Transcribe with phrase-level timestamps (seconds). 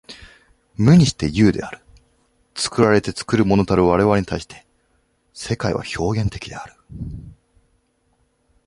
[0.77, 1.77] 無にして有である。
[2.55, 4.65] 作られて作るものたる我々に対して、
[5.31, 6.73] 世界は表現的である。